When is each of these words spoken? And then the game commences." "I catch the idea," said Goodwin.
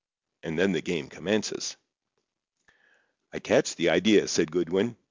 And 0.43 0.57
then 0.57 0.71
the 0.71 0.81
game 0.81 1.09
commences." 1.09 1.77
"I 3.31 3.37
catch 3.37 3.75
the 3.75 3.89
idea," 3.91 4.27
said 4.27 4.51
Goodwin. 4.51 4.97